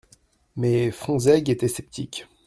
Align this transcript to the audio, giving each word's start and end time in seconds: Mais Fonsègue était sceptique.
Mais 0.55 0.89
Fonsègue 0.89 1.51
était 1.51 1.67
sceptique. 1.67 2.25